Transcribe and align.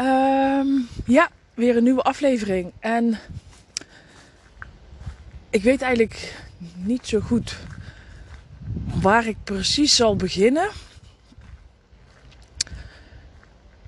Ehm, 0.00 0.68
ja, 1.06 1.30
weer 1.54 1.76
een 1.76 1.82
nieuwe 1.82 2.02
aflevering. 2.02 2.72
En 2.78 3.18
ik 5.50 5.62
weet 5.62 5.82
eigenlijk 5.82 6.42
niet 6.74 7.06
zo 7.06 7.20
goed 7.20 7.56
waar 9.00 9.26
ik 9.26 9.36
precies 9.44 9.96
zal 9.96 10.16
beginnen. 10.16 10.70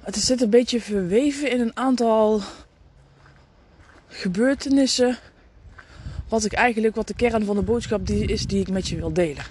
Het 0.01 0.17
zit 0.17 0.41
een 0.41 0.51
beetje 0.51 0.81
verweven 0.81 1.51
in 1.51 1.61
een 1.61 1.77
aantal 1.77 2.41
gebeurtenissen. 4.09 5.19
Wat 6.29 6.45
ik 6.45 6.53
eigenlijk, 6.53 6.95
wat 6.95 7.07
de 7.07 7.15
kern 7.15 7.45
van 7.45 7.57
de 7.57 7.63
boodschap 7.63 8.07
die 8.07 8.27
is 8.27 8.47
die 8.47 8.61
ik 8.61 8.69
met 8.69 8.89
je 8.89 8.97
wil 8.97 9.13
delen. 9.13 9.45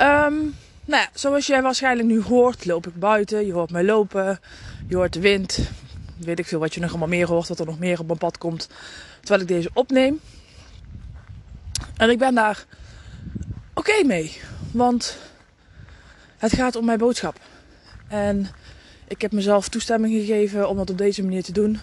Um, 0.00 0.54
nou 0.88 1.02
ja, 1.02 1.08
zoals 1.14 1.46
jij 1.46 1.62
waarschijnlijk 1.62 2.08
nu 2.08 2.22
hoort, 2.22 2.64
loop 2.64 2.86
ik 2.86 2.94
buiten. 2.94 3.46
Je 3.46 3.52
hoort 3.52 3.70
mij 3.70 3.84
lopen. 3.84 4.40
Je 4.88 4.96
hoort 4.96 5.12
de 5.12 5.20
wind. 5.20 5.58
Weet 6.16 6.38
ik 6.38 6.46
veel 6.46 6.58
wat 6.58 6.74
je 6.74 6.80
nog 6.80 6.90
allemaal 6.90 7.08
meer 7.08 7.26
hoort. 7.26 7.48
Wat 7.48 7.58
er 7.58 7.66
nog 7.66 7.78
meer 7.78 8.00
op 8.00 8.06
mijn 8.06 8.18
pad 8.18 8.38
komt. 8.38 8.68
Terwijl 9.20 9.40
ik 9.40 9.48
deze 9.48 9.70
opneem. 9.72 10.20
En 11.96 12.10
ik 12.10 12.18
ben 12.18 12.34
daar 12.34 12.64
oké 13.74 14.04
mee. 14.04 14.40
Want 14.70 15.18
het 16.38 16.52
gaat 16.52 16.76
om 16.76 16.84
mijn 16.84 16.98
boodschap. 16.98 17.40
En 18.08 18.48
ik 19.08 19.20
heb 19.20 19.32
mezelf 19.32 19.68
toestemming 19.68 20.14
gegeven 20.14 20.68
om 20.68 20.76
dat 20.76 20.90
op 20.90 20.98
deze 20.98 21.22
manier 21.22 21.42
te 21.42 21.52
doen. 21.52 21.78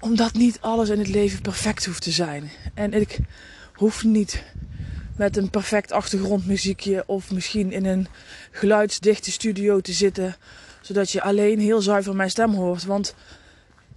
Omdat 0.00 0.32
niet 0.32 0.58
alles 0.60 0.88
in 0.88 0.98
het 0.98 1.08
leven 1.08 1.42
perfect 1.42 1.86
hoeft 1.86 2.02
te 2.02 2.10
zijn. 2.10 2.50
En 2.74 2.92
ik 2.92 3.18
hoef 3.72 4.04
niet 4.04 4.42
met 5.18 5.36
een 5.36 5.50
perfect 5.50 5.92
achtergrondmuziekje 5.92 7.02
of 7.06 7.30
misschien 7.30 7.72
in 7.72 7.84
een 7.84 8.08
geluidsdichte 8.50 9.30
studio 9.30 9.80
te 9.80 9.92
zitten, 9.92 10.36
zodat 10.80 11.10
je 11.10 11.22
alleen 11.22 11.58
heel 11.58 11.82
zuiver 11.82 12.16
mijn 12.16 12.30
stem 12.30 12.54
hoort. 12.54 12.84
Want 12.84 13.14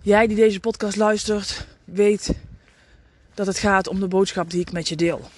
jij 0.01 0.27
die 0.27 0.35
deze 0.35 0.59
podcast 0.59 0.95
luistert, 0.95 1.65
weet 1.83 2.33
dat 3.33 3.47
het 3.47 3.57
gaat 3.57 3.87
om 3.87 3.99
de 3.99 4.07
boodschap 4.07 4.49
die 4.49 4.61
ik 4.61 4.71
met 4.71 4.89
je 4.89 4.95
deel. 4.95 5.29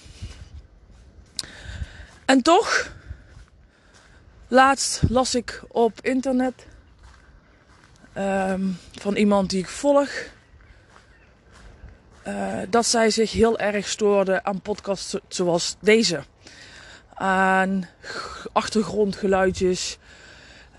En 2.25 2.41
toch, 2.41 2.95
laatst 4.47 5.01
las 5.09 5.35
ik 5.35 5.63
op 5.67 5.99
internet 6.01 6.65
um, 8.17 8.77
van 8.91 9.15
iemand 9.15 9.49
die 9.49 9.59
ik 9.59 9.67
volg 9.67 10.09
uh, 12.27 12.57
dat 12.69 12.85
zij 12.85 13.09
zich 13.09 13.31
heel 13.31 13.59
erg 13.59 13.87
stoorde 13.87 14.43
aan 14.43 14.61
podcasts 14.61 15.17
zoals 15.27 15.75
deze. 15.79 16.23
Aan 17.13 17.87
achtergrondgeluidjes. 18.51 19.97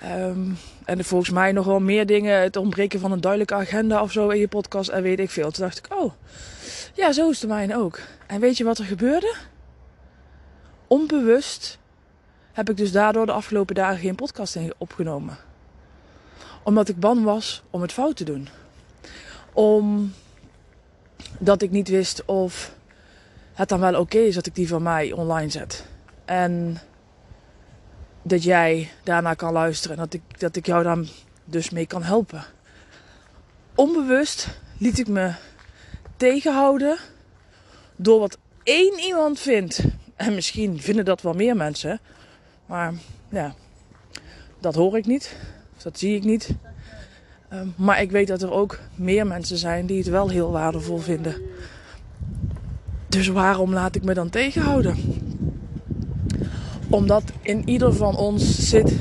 Um, 0.05 0.59
en 0.85 1.05
volgens 1.05 1.31
mij 1.31 1.53
nog 1.53 1.67
wel 1.67 1.81
meer 1.81 2.07
dingen. 2.07 2.41
Het 2.41 2.57
ontbreken 2.57 3.01
van 3.01 3.13
een 3.13 3.21
duidelijke 3.21 3.55
agenda 3.55 4.03
of 4.03 4.13
zo 4.13 4.29
in 4.29 4.39
je 4.39 4.49
podcast. 4.49 4.89
En 4.89 5.03
weet 5.03 5.21
ik 5.21 5.31
veel. 5.31 5.51
Toen 5.51 5.65
dacht 5.65 5.79
ik, 5.79 5.95
oh, 5.95 6.13
ja, 6.95 7.13
zo 7.13 7.31
is 7.31 7.41
de 7.41 7.47
mijne 7.47 7.77
ook. 7.77 7.99
En 8.27 8.41
weet 8.41 8.57
je 8.57 8.65
wat 8.65 8.79
er 8.79 8.85
gebeurde? 8.85 9.35
Onbewust 10.87 11.79
heb 12.53 12.71
ik 12.71 12.77
dus 12.77 12.93
daardoor 12.93 13.27
de 13.27 13.33
afgelopen 13.33 13.75
dagen 13.75 13.99
geen 13.99 14.15
podcast 14.15 14.59
opgenomen. 14.79 15.37
Omdat 16.63 16.89
ik 16.89 17.01
bang 17.01 17.25
was 17.25 17.63
om 17.71 17.83
het 17.83 17.93
fout 17.93 18.17
te 18.17 18.25
doen. 18.25 18.49
Om 19.53 20.13
dat 21.39 21.63
ik 21.63 21.71
niet 21.71 21.89
wist 21.89 22.25
of 22.25 22.75
het 23.53 23.69
dan 23.69 23.81
wel 23.81 24.01
oké 24.01 24.19
is 24.19 24.35
dat 24.35 24.47
ik 24.47 24.55
die 24.55 24.69
van 24.69 24.83
mij 24.83 25.13
online 25.13 25.51
zet. 25.51 25.85
En 26.25 26.79
dat 28.23 28.43
jij 28.43 28.91
daarna 29.03 29.35
kan 29.35 29.53
luisteren 29.53 29.97
en 29.97 30.03
dat 30.03 30.15
ik, 30.15 30.41
dat 30.41 30.57
ik 30.57 30.67
jou 30.67 30.83
dan 30.83 31.09
dus 31.45 31.71
mee 31.71 31.87
kan 31.87 32.03
helpen. 32.03 32.45
Onbewust 33.75 34.49
liet 34.79 34.99
ik 34.99 35.09
me 35.09 35.33
tegenhouden 36.17 36.99
door 37.97 38.21
wat 38.21 38.39
één 38.63 38.99
iemand 38.99 39.41
vindt. 39.41 39.81
En 40.17 40.35
misschien 40.35 40.81
vinden 40.81 41.05
dat 41.05 41.23
wel 41.23 41.33
meer 41.33 41.57
mensen. 41.57 42.01
Maar 42.67 42.95
ja, 43.29 43.55
dat 44.61 44.75
hoor 44.75 44.97
ik 44.97 45.07
niet. 45.07 45.37
Dat 45.83 45.99
zie 45.99 46.17
ik 46.17 46.25
niet. 46.25 46.55
Ehm, 47.55 47.67
maar 47.77 48.03
ik 48.03 48.11
weet 48.11 48.29
dat 48.29 48.43
er 48.43 48.53
ook 48.53 48.79
meer 48.95 49.27
mensen 49.27 49.57
zijn 49.57 49.87
die 49.87 49.99
het 49.99 50.09
wel 50.09 50.29
heel 50.29 50.51
waardevol 50.51 50.99
vinden. 50.99 51.35
Dus 53.09 53.29
waarom 53.29 53.73
laat 53.73 53.95
ik 53.95 54.05
me 54.05 54.15
dan 54.15 54.31
tegenhouden? 54.31 54.97
Omdat 56.89 57.23
in 57.43 57.69
ieder 57.69 57.95
van 57.95 58.17
ons 58.17 58.69
zit 58.69 58.97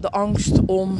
de 0.00 0.10
angst 0.10 0.60
om 0.66 0.98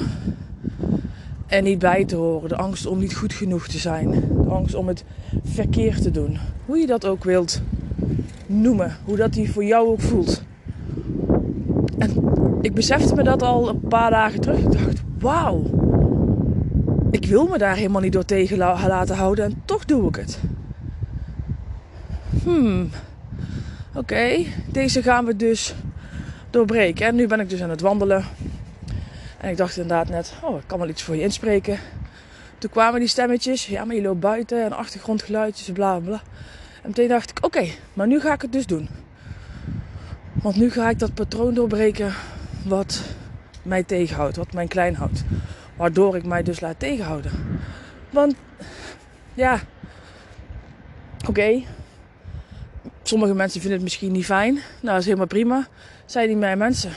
er 1.46 1.62
niet 1.62 1.78
bij 1.78 2.04
te 2.04 2.16
horen. 2.16 2.48
De 2.48 2.56
angst 2.56 2.86
om 2.86 2.98
niet 2.98 3.16
goed 3.16 3.32
genoeg 3.32 3.68
te 3.68 3.78
zijn. 3.78 4.10
De 4.42 4.48
angst 4.48 4.74
om 4.74 4.88
het 4.88 5.04
verkeerd 5.44 6.02
te 6.02 6.10
doen. 6.10 6.38
Hoe 6.64 6.78
je 6.78 6.86
dat 6.86 7.06
ook 7.06 7.24
wilt 7.24 7.60
noemen. 8.46 8.96
Hoe 9.04 9.16
dat 9.16 9.32
die 9.32 9.52
voor 9.52 9.64
jou 9.64 9.88
ook 9.88 10.00
voelt. 10.00 10.42
En 11.98 12.12
ik 12.60 12.74
besefte 12.74 13.14
me 13.14 13.22
dat 13.22 13.42
al 13.42 13.68
een 13.68 13.80
paar 13.80 14.10
dagen 14.10 14.40
terug. 14.40 14.58
Ik 14.58 14.72
dacht, 14.72 15.02
wauw 15.18 15.75
ik 17.16 17.26
wil 17.26 17.46
me 17.46 17.58
daar 17.58 17.76
helemaal 17.76 18.00
niet 18.00 18.12
door 18.12 18.24
tegen 18.24 18.56
laten 18.56 19.16
houden 19.16 19.44
en 19.44 19.62
toch 19.64 19.84
doe 19.84 20.08
ik 20.08 20.16
het. 20.16 20.38
Hmm, 22.42 22.90
oké, 23.94 24.44
deze 24.68 25.02
gaan 25.02 25.24
we 25.24 25.36
dus 25.36 25.74
doorbreken. 26.50 27.06
En 27.06 27.14
nu 27.14 27.26
ben 27.26 27.40
ik 27.40 27.50
dus 27.50 27.62
aan 27.62 27.70
het 27.70 27.80
wandelen. 27.80 28.24
En 29.40 29.50
ik 29.50 29.56
dacht 29.56 29.76
inderdaad 29.76 30.08
net, 30.08 30.34
oh, 30.42 30.56
ik 30.56 30.64
kan 30.66 30.78
wel 30.78 30.88
iets 30.88 31.02
voor 31.02 31.16
je 31.16 31.22
inspreken. 31.22 31.78
Toen 32.58 32.70
kwamen 32.70 33.00
die 33.00 33.08
stemmetjes, 33.08 33.66
ja, 33.66 33.84
maar 33.84 33.96
je 33.96 34.02
loopt 34.02 34.20
buiten 34.20 34.64
en 34.64 34.72
achtergrondgeluidjes, 34.72 35.70
bla 35.70 35.98
bla. 35.98 36.22
En 36.82 36.88
meteen 36.88 37.08
dacht 37.08 37.30
ik, 37.30 37.44
oké, 37.44 37.66
maar 37.92 38.06
nu 38.06 38.20
ga 38.20 38.32
ik 38.32 38.42
het 38.42 38.52
dus 38.52 38.66
doen. 38.66 38.88
Want 40.32 40.56
nu 40.56 40.70
ga 40.70 40.90
ik 40.90 40.98
dat 40.98 41.14
patroon 41.14 41.54
doorbreken 41.54 42.12
wat 42.64 43.02
mij 43.62 43.82
tegenhoudt, 43.82 44.36
wat 44.36 44.52
mij 44.52 44.66
klein 44.66 44.94
houdt. 44.94 45.24
Waardoor 45.76 46.16
ik 46.16 46.24
mij 46.24 46.42
dus 46.42 46.60
laat 46.60 46.78
tegenhouden. 46.78 47.32
Want 48.10 48.34
ja, 49.34 49.60
oké. 51.28 51.62
Sommige 53.02 53.34
mensen 53.34 53.60
vinden 53.60 53.78
het 53.78 53.88
misschien 53.88 54.12
niet 54.12 54.24
fijn. 54.24 54.54
Nou, 54.54 54.62
dat 54.80 54.98
is 54.98 55.04
helemaal 55.04 55.26
prima. 55.26 55.66
Zijn 56.06 56.26
die 56.26 56.36
mijn 56.36 56.58
mensen. 56.58 56.92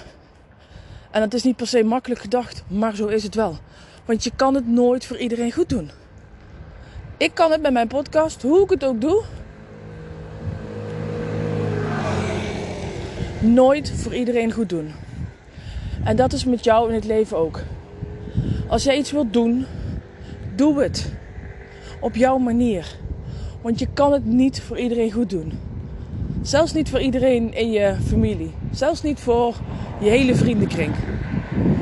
En 1.12 1.22
het 1.22 1.34
is 1.34 1.44
niet 1.44 1.56
per 1.56 1.68
se 1.68 1.84
makkelijk 1.84 2.22
gedacht, 2.22 2.64
maar 2.68 2.96
zo 2.96 3.08
is 3.08 3.24
het 3.24 3.36
wel. 3.36 3.58
Want 4.06 4.24
je 4.24 4.32
kan 4.36 4.56
het 4.56 4.68
nooit 4.68 5.06
voor 5.06 5.18
iedereen 5.18 5.52
goed 5.52 5.70
doen. 5.70 5.92
Ik 7.18 7.34
kan 7.34 7.52
het 7.52 7.62
met 7.62 7.74
mijn 7.74 7.88
podcast, 7.88 8.42
hoe 8.42 8.64
ik 8.64 8.70
het 8.70 8.84
ook 8.84 9.02
doe, 9.02 9.24
nooit 13.40 13.92
voor 13.96 14.16
iedereen 14.16 14.52
goed 14.52 14.70
doen. 14.70 14.92
En 16.04 16.16
dat 16.16 16.34
is 16.34 16.46
met 16.46 16.64
jou 16.64 16.90
in 16.90 16.96
het 16.96 17.06
leven 17.06 17.38
ook. 17.38 17.60
Als 18.70 18.84
jij 18.84 18.98
iets 18.98 19.12
wilt 19.12 19.34
doen, 19.34 19.66
doe 20.56 20.82
het. 20.82 21.12
Op 22.00 22.16
jouw 22.16 22.38
manier. 22.38 22.96
Want 23.62 23.80
je 23.80 23.88
kan 23.94 24.12
het 24.12 24.26
niet 24.26 24.62
voor 24.62 24.80
iedereen 24.80 25.12
goed 25.12 25.30
doen. 25.30 25.52
Zelfs 26.42 26.74
niet 26.74 26.90
voor 26.90 27.00
iedereen 27.00 27.54
in 27.54 27.72
je 27.72 27.96
familie. 28.08 28.52
Zelfs 28.72 29.02
niet 29.02 29.20
voor 29.20 29.56
je 30.00 30.10
hele 30.10 30.36
vriendenkring. 30.36 30.96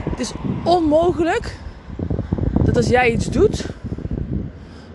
Het 0.09 0.19
is 0.19 0.31
onmogelijk 0.63 1.57
dat 2.63 2.75
als 2.75 2.87
jij 2.87 3.11
iets 3.11 3.29
doet, 3.29 3.65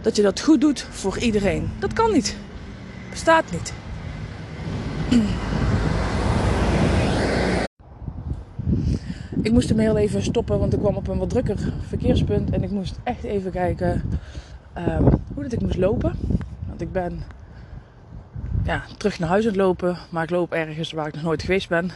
dat 0.00 0.16
je 0.16 0.22
dat 0.22 0.40
goed 0.40 0.60
doet 0.60 0.86
voor 0.90 1.18
iedereen. 1.18 1.70
Dat 1.78 1.92
kan 1.92 2.12
niet. 2.12 2.36
Bestaat 3.10 3.44
niet. 3.50 3.72
Ik 9.42 9.52
moest 9.52 9.68
hem 9.68 9.78
heel 9.78 9.96
even 9.96 10.22
stoppen, 10.22 10.58
want 10.58 10.72
ik 10.72 10.78
kwam 10.78 10.96
op 10.96 11.08
een 11.08 11.18
wat 11.18 11.30
drukker 11.30 11.58
verkeerspunt. 11.88 12.50
En 12.50 12.62
ik 12.62 12.70
moest 12.70 12.98
echt 13.02 13.22
even 13.22 13.50
kijken 13.50 14.02
um, 14.78 15.08
hoe 15.34 15.42
dat 15.42 15.52
ik 15.52 15.60
moest 15.60 15.76
lopen. 15.76 16.12
Want 16.66 16.80
ik 16.80 16.92
ben 16.92 17.22
ja, 18.64 18.82
terug 18.96 19.18
naar 19.18 19.28
huis 19.28 19.42
aan 19.42 19.50
het 19.50 19.60
lopen. 19.60 19.98
Maar 20.10 20.22
ik 20.22 20.30
loop 20.30 20.52
ergens 20.52 20.92
waar 20.92 21.06
ik 21.06 21.14
nog 21.14 21.22
nooit 21.22 21.42
geweest 21.42 21.68
ben. 21.68 21.90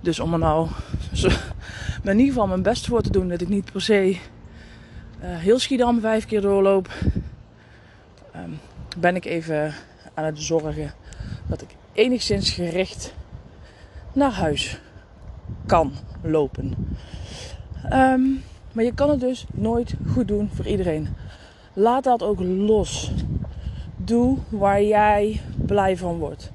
Dus 0.00 0.20
om 0.20 0.32
er 0.32 0.38
nou 0.38 0.68
in 2.02 2.18
ieder 2.18 2.26
geval 2.26 2.46
mijn 2.46 2.62
best 2.62 2.86
voor 2.86 3.02
te 3.02 3.10
doen. 3.10 3.28
Dat 3.28 3.40
ik 3.40 3.48
niet 3.48 3.72
per 3.72 3.82
se 3.82 4.10
uh, 4.10 4.16
heel 5.20 5.58
Schiedam 5.58 6.00
vijf 6.00 6.26
keer 6.26 6.40
doorloop. 6.40 6.88
Um, 8.36 8.58
ben 8.98 9.16
ik 9.16 9.24
even 9.24 9.74
aan 10.14 10.24
het 10.24 10.42
zorgen 10.42 10.92
dat 11.46 11.62
ik 11.62 11.68
enigszins 11.92 12.50
gericht 12.50 13.14
naar 14.12 14.32
huis 14.32 14.80
kan 15.66 15.92
lopen. 16.22 16.74
Um, 17.92 18.42
maar 18.72 18.84
je 18.84 18.94
kan 18.94 19.10
het 19.10 19.20
dus 19.20 19.46
nooit 19.52 19.94
goed 20.12 20.28
doen 20.28 20.50
voor 20.54 20.66
iedereen. 20.66 21.08
Laat 21.72 22.04
dat 22.04 22.22
ook 22.22 22.40
los. 22.40 23.12
Doe 23.96 24.38
waar 24.48 24.82
jij 24.82 25.40
blij 25.66 25.96
van 25.96 26.18
wordt. 26.18 26.52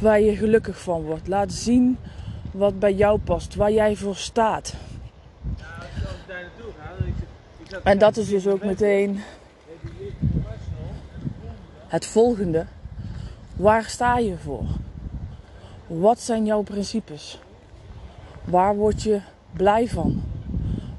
Waar 0.00 0.20
je 0.20 0.36
gelukkig 0.36 0.80
van 0.80 1.02
wordt. 1.02 1.28
Laat 1.28 1.52
zien 1.52 1.98
wat 2.50 2.78
bij 2.78 2.94
jou 2.94 3.18
past. 3.18 3.54
Waar 3.54 3.72
jij 3.72 3.96
voor 3.96 4.16
staat. 4.16 4.74
En 7.82 7.98
dat 7.98 8.16
is 8.16 8.28
dus 8.28 8.46
ook 8.46 8.64
meteen 8.64 9.20
het 11.86 12.06
volgende. 12.06 12.66
Waar 13.56 13.84
sta 13.84 14.18
je 14.18 14.36
voor? 14.36 14.64
Wat 15.86 16.20
zijn 16.20 16.44
jouw 16.44 16.62
principes? 16.62 17.40
Waar 18.44 18.76
word 18.76 19.02
je 19.02 19.20
blij 19.52 19.88
van? 19.88 20.22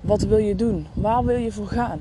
Wat 0.01 0.21
wil 0.21 0.37
je 0.37 0.55
doen? 0.55 0.87
Waar 0.93 1.25
wil 1.25 1.37
je 1.37 1.51
voor 1.51 1.67
gaan? 1.67 1.99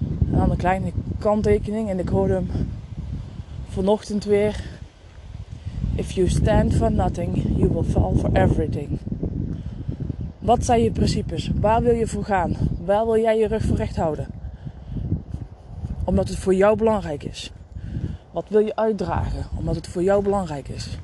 En 0.00 0.30
dan 0.30 0.50
een 0.50 0.56
kleine 0.56 0.92
kanttekening 1.18 1.88
en 1.88 1.98
ik 1.98 2.08
hoorde 2.08 2.34
hem 2.34 2.50
vanochtend 3.68 4.24
weer. 4.24 4.64
If 5.94 6.10
you 6.10 6.28
stand 6.28 6.74
for 6.74 6.92
nothing, 6.92 7.44
you 7.56 7.68
will 7.72 7.82
fall 7.82 8.12
for 8.16 8.32
everything. 8.32 8.98
Wat 10.38 10.64
zijn 10.64 10.82
je 10.82 10.90
principes? 10.90 11.50
Waar 11.60 11.82
wil 11.82 11.94
je 11.94 12.06
voor 12.06 12.24
gaan? 12.24 12.56
Waar 12.84 13.04
wil 13.04 13.18
jij 13.18 13.38
je 13.38 13.46
rug 13.46 13.62
voor 13.62 13.76
recht 13.76 13.96
houden? 13.96 14.26
Omdat 16.04 16.28
het 16.28 16.38
voor 16.38 16.54
jou 16.54 16.76
belangrijk 16.76 17.24
is. 17.24 17.52
Wat 18.30 18.44
wil 18.48 18.60
je 18.60 18.76
uitdragen? 18.76 19.46
Omdat 19.56 19.74
het 19.74 19.88
voor 19.88 20.02
jou 20.02 20.22
belangrijk 20.22 20.68
is. 20.68 20.98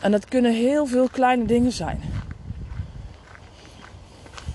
En 0.00 0.10
dat 0.10 0.24
kunnen 0.24 0.54
heel 0.54 0.86
veel 0.86 1.08
kleine 1.08 1.44
dingen 1.44 1.72
zijn. 1.72 2.00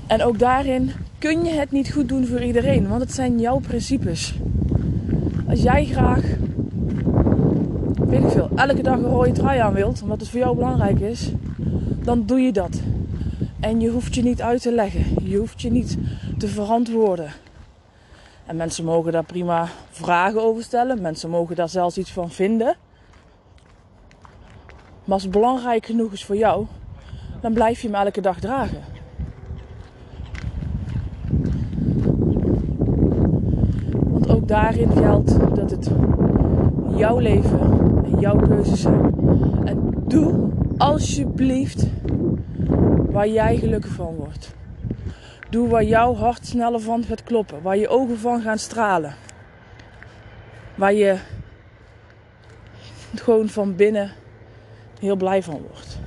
En 0.07 0.23
ook 0.23 0.39
daarin 0.39 0.91
kun 1.17 1.43
je 1.43 1.51
het 1.51 1.71
niet 1.71 1.91
goed 1.91 2.09
doen 2.09 2.27
voor 2.27 2.41
iedereen, 2.41 2.87
want 2.87 3.01
het 3.01 3.13
zijn 3.13 3.39
jouw 3.39 3.59
principes. 3.59 4.35
Als 5.49 5.61
jij 5.61 5.85
graag, 5.85 6.23
weet 7.95 8.23
ik 8.23 8.29
veel, 8.29 8.49
elke 8.55 8.81
dag 8.81 8.97
een 8.97 9.03
rode 9.03 9.31
trui 9.31 9.59
aan 9.59 9.73
wilt, 9.73 10.01
omdat 10.01 10.19
het 10.19 10.29
voor 10.29 10.39
jou 10.39 10.55
belangrijk 10.55 10.99
is, 10.99 11.31
dan 12.03 12.25
doe 12.25 12.39
je 12.39 12.51
dat. 12.51 12.81
En 13.59 13.79
je 13.79 13.89
hoeft 13.89 14.15
je 14.15 14.23
niet 14.23 14.41
uit 14.41 14.61
te 14.61 14.71
leggen, 14.71 15.05
je 15.23 15.37
hoeft 15.37 15.61
je 15.61 15.71
niet 15.71 15.97
te 16.37 16.47
verantwoorden. 16.47 17.31
En 18.45 18.55
mensen 18.55 18.85
mogen 18.85 19.11
daar 19.11 19.23
prima 19.23 19.67
vragen 19.89 20.41
over 20.43 20.63
stellen, 20.63 21.01
mensen 21.01 21.29
mogen 21.29 21.55
daar 21.55 21.69
zelfs 21.69 21.97
iets 21.97 22.11
van 22.11 22.31
vinden. 22.31 22.75
Maar 25.03 25.13
als 25.13 25.23
het 25.23 25.31
belangrijk 25.31 25.85
genoeg 25.85 26.11
is 26.11 26.25
voor 26.25 26.35
jou, 26.35 26.65
dan 27.41 27.53
blijf 27.53 27.81
je 27.81 27.87
hem 27.87 28.05
elke 28.05 28.21
dag 28.21 28.39
dragen. 28.39 28.81
Want 34.03 34.29
ook 34.29 34.47
daarin 34.47 34.91
geldt 34.91 35.55
dat 35.55 35.71
het 35.71 35.91
jouw 36.95 37.17
leven 37.17 37.59
en 38.03 38.19
jouw 38.19 38.37
keuzes 38.37 38.81
zijn. 38.81 39.13
En 39.65 39.93
doe 40.07 40.49
alsjeblieft 40.77 41.87
waar 43.11 43.27
jij 43.27 43.57
gelukkig 43.57 43.91
van 43.91 44.15
wordt. 44.15 44.53
Doe 45.49 45.67
waar 45.67 45.83
jouw 45.83 46.15
hart 46.15 46.45
sneller 46.45 46.79
van 46.79 47.03
gaat 47.03 47.23
kloppen. 47.23 47.61
Waar 47.61 47.77
je 47.77 47.87
ogen 47.87 48.17
van 48.17 48.41
gaan 48.41 48.57
stralen. 48.57 49.15
Waar 50.75 50.93
je 50.93 51.17
gewoon 53.15 53.49
van 53.49 53.75
binnen 53.75 54.11
heel 55.01 55.15
blij 55.15 55.43
van 55.43 55.61
wordt. 55.61 55.99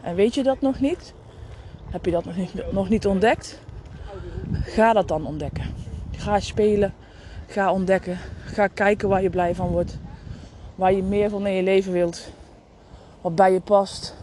En 0.00 0.14
weet 0.14 0.34
je 0.34 0.42
dat 0.42 0.60
nog 0.60 0.80
niet? 0.80 1.14
Heb 1.90 2.04
je 2.04 2.10
dat 2.10 2.24
nog 2.24 2.36
niet, 2.36 2.72
nog 2.72 2.88
niet 2.88 3.06
ontdekt? 3.06 3.60
Ga 4.52 4.92
dat 4.92 5.08
dan 5.08 5.26
ontdekken. 5.26 5.74
Ga 6.16 6.40
spelen. 6.40 6.94
Ga 7.46 7.72
ontdekken. 7.72 8.18
Ga 8.44 8.66
kijken 8.66 9.08
waar 9.08 9.22
je 9.22 9.30
blij 9.30 9.54
van 9.54 9.68
wordt. 9.68 9.98
Waar 10.74 10.92
je 10.92 11.02
meer 11.02 11.30
van 11.30 11.46
in 11.46 11.54
je 11.54 11.62
leven 11.62 11.92
wilt. 11.92 12.30
Wat 13.20 13.34
bij 13.34 13.52
je 13.52 13.60
past. 13.60 14.21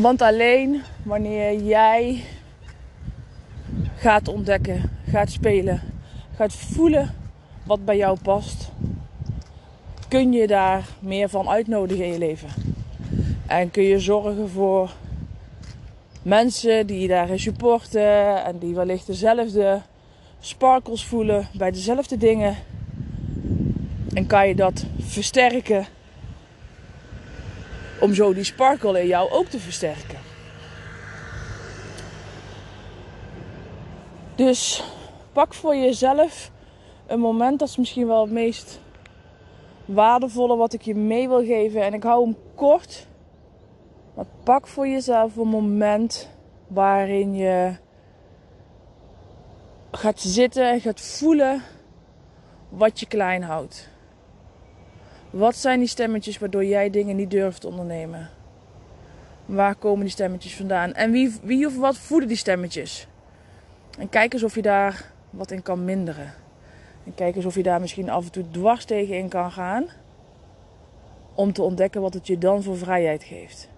Want 0.00 0.22
alleen 0.22 0.82
wanneer 1.02 1.62
jij 1.62 2.22
gaat 3.96 4.28
ontdekken, 4.28 4.90
gaat 5.08 5.30
spelen, 5.30 5.80
gaat 6.36 6.52
voelen 6.52 7.14
wat 7.62 7.84
bij 7.84 7.96
jou 7.96 8.18
past, 8.22 8.70
kun 10.08 10.32
je 10.32 10.46
daar 10.46 10.88
meer 11.00 11.28
van 11.28 11.48
uitnodigen 11.48 12.04
in 12.04 12.12
je 12.12 12.18
leven. 12.18 12.48
En 13.46 13.70
kun 13.70 13.82
je 13.82 13.98
zorgen 13.98 14.48
voor 14.48 14.90
mensen 16.22 16.86
die 16.86 17.00
je 17.00 17.08
daarin 17.08 17.40
supporten 17.40 18.44
en 18.44 18.58
die 18.58 18.74
wellicht 18.74 19.06
dezelfde 19.06 19.80
sparkles 20.40 21.04
voelen 21.04 21.48
bij 21.52 21.70
dezelfde 21.70 22.16
dingen. 22.16 22.56
En 24.14 24.26
kan 24.26 24.48
je 24.48 24.54
dat 24.54 24.84
versterken 24.98 25.86
om 28.00 28.14
zo 28.14 28.34
die 28.34 28.44
sparkle 28.44 29.00
in 29.00 29.06
jou 29.06 29.30
ook 29.30 29.46
te 29.46 29.58
versterken. 29.58 30.18
Dus 34.34 34.84
pak 35.32 35.54
voor 35.54 35.76
jezelf 35.76 36.50
een 37.06 37.20
moment, 37.20 37.58
dat 37.58 37.68
is 37.68 37.76
misschien 37.76 38.06
wel 38.06 38.20
het 38.20 38.30
meest 38.30 38.80
waardevolle 39.84 40.56
wat 40.56 40.72
ik 40.72 40.82
je 40.82 40.94
mee 40.94 41.28
wil 41.28 41.44
geven. 41.44 41.82
En 41.82 41.94
ik 41.94 42.02
hou 42.02 42.24
hem 42.24 42.36
kort. 42.54 43.06
Maar 44.14 44.26
pak 44.44 44.66
voor 44.66 44.88
jezelf 44.88 45.36
een 45.36 45.48
moment 45.48 46.28
waarin 46.66 47.34
je 47.34 47.74
gaat 49.90 50.20
zitten 50.20 50.70
en 50.70 50.80
gaat 50.80 51.00
voelen 51.00 51.62
wat 52.68 53.00
je 53.00 53.06
klein 53.06 53.42
houdt. 53.42 53.88
Wat 55.30 55.56
zijn 55.56 55.78
die 55.78 55.88
stemmetjes 55.88 56.38
waardoor 56.38 56.64
jij 56.64 56.90
dingen 56.90 57.16
niet 57.16 57.30
durft 57.30 57.60
te 57.60 57.66
ondernemen? 57.66 58.28
Waar 59.46 59.74
komen 59.74 60.00
die 60.00 60.10
stemmetjes 60.10 60.56
vandaan? 60.56 60.92
En 60.92 61.10
wie, 61.10 61.34
wie 61.42 61.66
of 61.66 61.76
wat 61.76 61.98
voeden 61.98 62.28
die 62.28 62.36
stemmetjes? 62.36 63.08
En 63.98 64.08
kijk 64.08 64.32
eens 64.32 64.42
of 64.42 64.54
je 64.54 64.62
daar 64.62 65.12
wat 65.30 65.50
in 65.50 65.62
kan 65.62 65.84
minderen. 65.84 66.32
En 67.04 67.14
kijk 67.14 67.36
eens 67.36 67.44
of 67.44 67.54
je 67.54 67.62
daar 67.62 67.80
misschien 67.80 68.10
af 68.10 68.24
en 68.24 68.32
toe 68.32 68.50
dwars 68.50 68.84
tegen 68.84 69.16
in 69.16 69.28
kan 69.28 69.50
gaan. 69.52 69.86
Om 71.34 71.52
te 71.52 71.62
ontdekken 71.62 72.00
wat 72.00 72.14
het 72.14 72.26
je 72.26 72.38
dan 72.38 72.62
voor 72.62 72.76
vrijheid 72.76 73.24
geeft. 73.24 73.68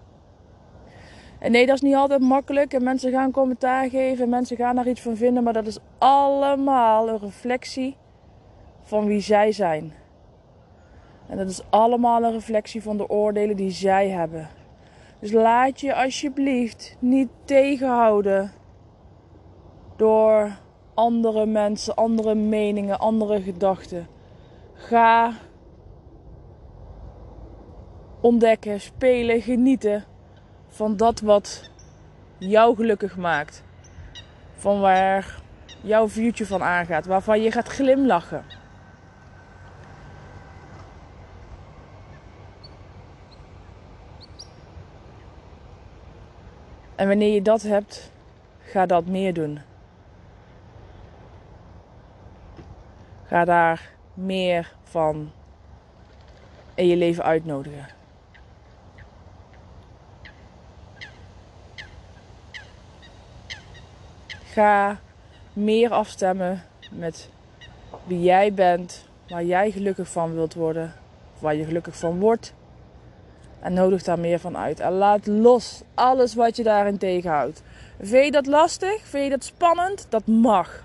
En 1.39 1.51
nee, 1.51 1.65
dat 1.65 1.75
is 1.75 1.81
niet 1.81 1.95
altijd 1.95 2.21
makkelijk. 2.21 2.73
En 2.73 2.83
mensen 2.83 3.11
gaan 3.11 3.31
commentaar 3.31 3.89
geven. 3.89 4.23
En 4.23 4.29
mensen 4.29 4.57
gaan 4.57 4.75
daar 4.75 4.87
iets 4.87 5.01
van 5.01 5.17
vinden. 5.17 5.43
Maar 5.43 5.53
dat 5.53 5.67
is 5.67 5.77
allemaal 5.97 7.09
een 7.09 7.19
reflectie 7.19 7.95
van 8.81 9.05
wie 9.05 9.21
zij 9.21 9.51
zijn. 9.51 9.93
En 11.27 11.37
dat 11.37 11.49
is 11.49 11.61
allemaal 11.69 12.23
een 12.23 12.31
reflectie 12.31 12.81
van 12.81 12.97
de 12.97 13.09
oordelen 13.09 13.55
die 13.55 13.71
zij 13.71 14.09
hebben. 14.09 14.49
Dus 15.19 15.31
laat 15.31 15.79
je 15.79 15.95
alsjeblieft 15.95 16.95
niet 16.99 17.29
tegenhouden 17.45 18.51
door 19.95 20.51
andere 20.93 21.45
mensen, 21.45 21.95
andere 21.95 22.35
meningen, 22.35 22.99
andere 22.99 23.41
gedachten. 23.41 24.07
Ga 24.73 25.33
ontdekken, 28.21 28.81
spelen, 28.81 29.41
genieten 29.41 30.03
van 30.67 30.97
dat 30.97 31.19
wat 31.19 31.71
jou 32.37 32.75
gelukkig 32.75 33.17
maakt. 33.17 33.63
Van 34.55 34.79
waar 34.79 35.41
jouw 35.81 36.07
vuurtje 36.07 36.45
van 36.45 36.63
aangaat, 36.63 37.05
waarvan 37.05 37.41
je 37.41 37.51
gaat 37.51 37.67
glimlachen. 37.67 38.43
En 46.95 47.07
wanneer 47.07 47.33
je 47.33 47.41
dat 47.41 47.61
hebt, 47.61 48.11
ga 48.59 48.85
dat 48.85 49.05
meer 49.05 49.33
doen. 49.33 49.59
Ga 53.23 53.45
daar 53.45 53.91
meer 54.13 54.73
van 54.83 55.31
in 56.75 56.87
je 56.87 56.95
leven 56.95 57.23
uitnodigen. 57.23 57.87
Ga 64.43 64.99
meer 65.53 65.91
afstemmen 65.91 66.63
met 66.91 67.29
wie 68.03 68.21
jij 68.21 68.53
bent, 68.53 69.07
waar 69.27 69.43
jij 69.43 69.71
gelukkig 69.71 70.07
van 70.07 70.33
wilt 70.33 70.53
worden, 70.53 70.93
waar 71.39 71.55
je 71.55 71.65
gelukkig 71.65 71.97
van 71.97 72.19
wordt. 72.19 72.53
En 73.63 73.73
nodig 73.73 74.03
daar 74.03 74.19
meer 74.19 74.39
van 74.39 74.57
uit. 74.57 74.79
En 74.79 74.91
laat 74.91 75.27
los 75.27 75.81
alles 75.93 76.33
wat 76.33 76.55
je 76.55 76.63
daarin 76.63 76.97
tegenhoudt. 76.97 77.61
Vind 78.01 78.25
je 78.25 78.31
dat 78.31 78.45
lastig? 78.45 79.01
Vind 79.03 79.23
je 79.23 79.29
dat 79.29 79.43
spannend? 79.43 80.05
Dat 80.09 80.27
mag. 80.27 80.83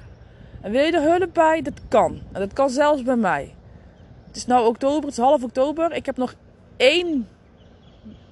En 0.61 0.71
wil 0.71 0.85
je 0.85 0.93
er 0.93 1.03
hulp 1.03 1.35
bij? 1.35 1.63
Dat 1.63 1.81
kan. 1.89 2.21
En 2.33 2.41
dat 2.41 2.53
kan 2.53 2.71
zelfs 2.71 3.03
bij 3.03 3.17
mij. 3.17 3.55
Het 4.27 4.37
is 4.37 4.47
nu 4.47 4.55
oktober, 4.55 5.03
het 5.03 5.19
is 5.19 5.25
half 5.25 5.43
oktober. 5.43 5.93
Ik 5.93 6.07
heb 6.07 6.17
nog 6.17 6.35
één. 6.77 7.29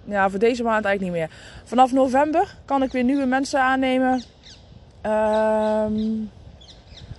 Ja, 0.04 0.30
voor 0.30 0.38
deze 0.38 0.62
maand 0.62 0.84
eigenlijk 0.84 1.16
niet 1.16 1.28
meer. 1.28 1.38
Vanaf 1.64 1.92
november 1.92 2.56
kan 2.64 2.82
ik 2.82 2.92
weer 2.92 3.04
nieuwe 3.04 3.26
mensen 3.26 3.60
aannemen. 3.60 4.22
Ehm, 5.00 5.94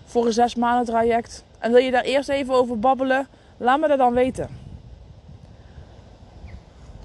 voor 0.06 0.26
een 0.26 0.34
zes 0.34 0.56
maanden 0.56 0.86
traject. 0.86 1.44
En 1.60 1.72
wil 1.72 1.82
je 1.82 1.92
daar 1.92 2.04
eerst 2.04 2.30
even 2.30 2.54
over 2.54 2.80
babbelen? 2.80 3.28
Laat 3.58 3.80
me 3.80 3.88
dat 3.88 3.98
dan 3.98 4.14
weten. 4.14 4.57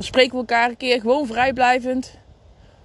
Dan 0.03 0.11
spreken 0.11 0.33
we 0.33 0.39
elkaar 0.39 0.69
een 0.69 0.77
keer 0.77 1.01
gewoon 1.01 1.27
vrijblijvend. 1.27 2.19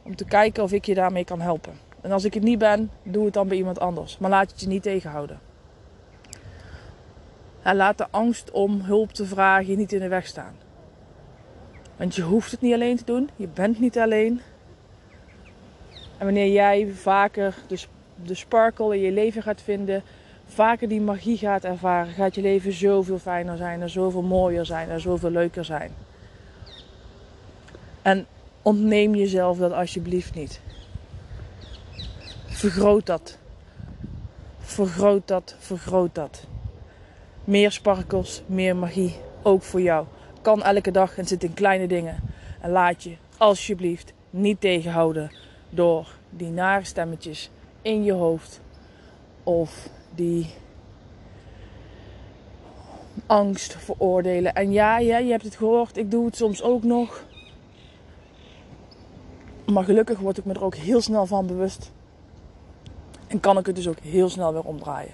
Om 0.04 0.16
te 0.16 0.26
kijken 0.26 0.64
of 0.64 0.72
ik 0.72 0.86
je 0.86 0.94
daarmee 0.94 1.24
kan 1.24 1.42
helpen. 1.42 1.74
En 2.02 2.12
als 2.12 2.24
ik 2.24 2.34
het 2.34 2.44
niet 2.44 2.60
ben, 2.60 2.92
doe 3.04 3.26
het 3.26 3.34
dan 3.34 3.48
bij 3.48 3.58
iemand 3.58 3.80
anders. 3.80 4.18
Maar 4.18 4.30
laat 4.30 4.52
het 4.52 4.62
je 4.62 4.68
niet 4.68 4.84
tegenhouden. 4.84 5.40
En 7.62 7.76
laat 7.76 7.98
de 7.98 8.08
angst 8.10 8.52
om 8.52 8.82
hulp 8.82 9.12
te 9.12 9.26
vragen 9.26 9.68
je 9.68 9.78
niet 9.78 9.94
in 9.94 10.00
de 10.00 10.08
weg 10.08 10.28
staan. 10.28 10.56
Want 11.96 12.16
je 12.16 12.22
hoeft 12.22 12.52
het 12.52 12.62
niet 12.62 12.74
alleen 12.74 12.98
te 12.98 13.06
doen. 13.06 13.30
Je 13.36 13.48
bent 13.48 13.80
niet 13.80 14.00
alleen. 14.00 14.42
En 16.18 16.26
wanneer 16.26 16.52
jij 16.52 16.88
vaker 16.94 17.56
de, 17.68 17.84
de 18.24 18.36
sparkle 18.36 18.96
in 18.96 19.02
je 19.02 19.12
leven 19.12 19.42
gaat 19.42 19.62
vinden, 19.62 20.04
vaker 20.46 20.88
die 20.88 21.02
magie 21.02 21.38
gaat 21.38 21.64
ervaren, 21.64 22.14
gaat 22.14 22.36
je 22.36 22.42
leven 22.42 22.74
zoveel 22.74 23.20
fijner 23.20 23.58
zijn 23.58 23.82
en 23.82 23.90
zoveel 23.90 24.22
mooier 24.22 24.66
zijn 24.66 24.90
en 24.90 25.02
zoveel 25.02 25.32
leuker 25.32 25.66
zijn. 25.66 25.92
En 28.08 28.26
ontneem 28.62 29.16
jezelf 29.16 29.58
dat 29.58 29.72
alsjeblieft 29.72 30.36
niet. 30.36 30.62
Vergroot 32.46 33.06
dat. 33.06 33.38
Vergroot 34.60 35.28
dat, 35.28 35.56
vergroot 35.60 36.16
dat. 36.16 36.48
Meer 37.44 37.72
sparkels, 37.72 38.42
meer 38.46 38.76
magie, 38.76 39.16
ook 39.44 39.64
voor 39.64 39.82
jou. 39.82 40.06
Kan 40.42 40.64
elke 40.64 40.92
dag 40.92 41.18
en 41.18 41.26
zit 41.26 41.44
in 41.44 41.54
kleine 41.54 41.88
dingen. 41.88 42.24
En 42.62 42.70
laat 42.70 43.04
je 43.04 43.16
alsjeblieft 43.38 44.14
niet 44.30 44.62
tegenhouden 44.62 45.32
door 45.70 46.08
die 46.30 46.50
nare 46.50 46.86
stemmetjes 46.86 47.50
in 47.82 48.04
je 48.04 48.14
hoofd 48.14 48.62
of 49.44 49.90
die 50.16 50.54
angst 53.26 53.76
veroordelen. 53.80 54.54
En 54.54 54.72
ja, 54.72 55.00
ja, 55.00 55.18
je 55.18 55.32
hebt 55.32 55.44
het 55.44 55.56
gehoord, 55.56 55.98
ik 55.98 56.12
doe 56.12 56.26
het 56.26 56.36
soms 56.36 56.62
ook 56.62 56.84
nog. 56.84 57.26
Maar 59.72 59.84
gelukkig 59.84 60.20
word 60.20 60.38
ik 60.38 60.46
me 60.46 60.54
er 60.54 60.64
ook 60.64 60.76
heel 60.76 61.02
snel 61.02 61.26
van 61.26 61.48
bewust. 61.48 61.92
En 63.28 63.40
kan 63.40 63.58
ik 63.58 63.66
het 63.66 63.76
dus 63.76 63.88
ook 63.88 64.00
heel 64.00 64.30
snel 64.30 64.54
weer 64.54 64.64
omdraaien. 64.64 65.12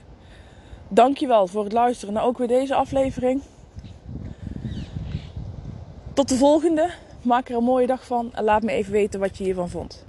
Dankjewel 0.87 1.47
voor 1.47 1.63
het 1.63 1.73
luisteren 1.73 2.13
naar 2.13 2.23
ook 2.23 2.37
weer 2.37 2.47
deze 2.47 2.75
aflevering. 2.75 3.41
Tot 6.13 6.29
de 6.29 6.35
volgende. 6.35 6.89
Maak 7.21 7.49
er 7.49 7.55
een 7.55 7.63
mooie 7.63 7.87
dag 7.87 8.05
van 8.05 8.33
en 8.33 8.43
laat 8.43 8.63
me 8.63 8.71
even 8.71 8.91
weten 8.91 9.19
wat 9.19 9.37
je 9.37 9.43
hiervan 9.43 9.69
vond. 9.69 10.05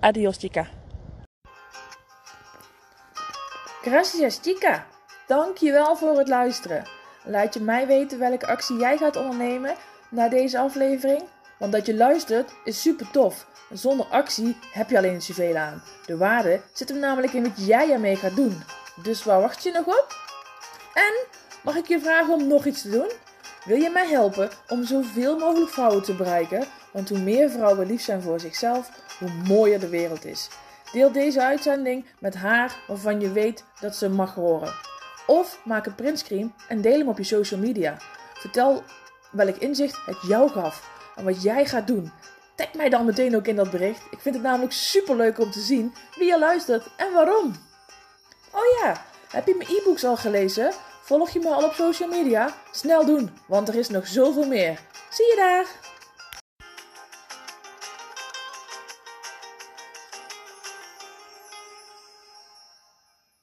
Adios, 0.00 0.36
chica. 0.36 0.66
Gracias, 3.82 4.38
chica. 4.42 4.86
Dankjewel 5.26 5.96
voor 5.96 6.18
het 6.18 6.28
luisteren. 6.28 6.84
Laat 7.24 7.54
je 7.54 7.60
mij 7.60 7.86
weten 7.86 8.18
welke 8.18 8.46
actie 8.46 8.76
jij 8.76 8.96
gaat 8.96 9.16
ondernemen 9.16 9.74
na 10.10 10.28
deze 10.28 10.58
aflevering. 10.58 11.22
Want 11.60 11.72
dat 11.72 11.86
je 11.86 11.94
luistert 11.94 12.52
is 12.64 12.80
super 12.80 13.10
tof. 13.10 13.46
Zonder 13.72 14.06
actie 14.06 14.56
heb 14.72 14.90
je 14.90 14.96
alleen 14.96 15.22
zoveel 15.22 15.56
aan. 15.56 15.82
De 16.06 16.16
waarde 16.16 16.60
zit 16.72 16.88
hem 16.88 16.98
namelijk 16.98 17.32
in 17.32 17.42
wat 17.42 17.66
jij 17.66 17.90
ermee 17.90 18.16
gaat 18.16 18.36
doen. 18.36 18.62
Dus 19.02 19.24
waar 19.24 19.40
wacht 19.40 19.62
je 19.62 19.72
nog 19.72 19.86
op? 19.86 20.06
En 20.94 21.26
mag 21.62 21.76
ik 21.76 21.88
je 21.88 22.00
vragen 22.00 22.34
om 22.34 22.46
nog 22.46 22.64
iets 22.64 22.82
te 22.82 22.90
doen? 22.90 23.10
Wil 23.64 23.76
je 23.76 23.90
mij 23.90 24.06
helpen 24.06 24.50
om 24.68 24.84
zoveel 24.84 25.38
mogelijk 25.38 25.70
vrouwen 25.70 26.02
te 26.02 26.14
bereiken? 26.14 26.66
Want 26.92 27.08
hoe 27.08 27.18
meer 27.18 27.50
vrouwen 27.50 27.86
lief 27.86 28.02
zijn 28.02 28.22
voor 28.22 28.40
zichzelf, 28.40 28.90
hoe 29.18 29.30
mooier 29.48 29.80
de 29.80 29.88
wereld 29.88 30.24
is. 30.24 30.48
Deel 30.92 31.12
deze 31.12 31.42
uitzending 31.42 32.04
met 32.18 32.34
haar 32.34 32.76
waarvan 32.86 33.20
je 33.20 33.32
weet 33.32 33.64
dat 33.80 33.96
ze 33.96 34.08
mag 34.08 34.34
horen. 34.34 34.74
Of 35.26 35.60
maak 35.64 35.86
een 35.86 35.94
printscreen 35.94 36.54
en 36.68 36.80
deel 36.80 36.98
hem 36.98 37.08
op 37.08 37.18
je 37.18 37.24
social 37.24 37.60
media. 37.60 37.96
Vertel 38.34 38.82
welk 39.30 39.56
inzicht 39.56 40.06
het 40.06 40.18
jou 40.22 40.50
gaf 40.50 40.98
wat 41.24 41.42
jij 41.42 41.66
gaat 41.66 41.86
doen. 41.86 42.12
Tag 42.54 42.74
mij 42.74 42.88
dan 42.88 43.04
meteen 43.04 43.36
ook 43.36 43.46
in 43.46 43.56
dat 43.56 43.70
bericht. 43.70 44.02
Ik 44.10 44.20
vind 44.20 44.34
het 44.34 44.44
namelijk 44.44 44.72
super 44.72 45.16
leuk 45.16 45.38
om 45.38 45.50
te 45.50 45.60
zien 45.60 45.94
wie 46.16 46.26
je 46.26 46.38
luistert 46.38 46.86
en 46.96 47.12
waarom. 47.12 47.54
Oh 48.52 48.80
ja, 48.82 49.04
heb 49.28 49.46
je 49.46 49.54
mijn 49.54 49.70
e-books 49.70 50.04
al 50.04 50.16
gelezen? 50.16 50.72
Volg 51.02 51.30
je 51.30 51.38
me 51.38 51.48
al 51.48 51.64
op 51.64 51.72
social 51.72 52.08
media? 52.08 52.54
Snel 52.70 53.04
doen, 53.04 53.30
want 53.46 53.68
er 53.68 53.74
is 53.74 53.88
nog 53.88 54.06
zoveel 54.06 54.46
meer. 54.46 54.80
Zie 55.10 55.26
je 55.26 55.36
daar! 55.36 55.89